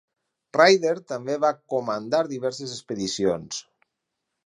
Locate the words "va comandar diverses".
1.45-2.77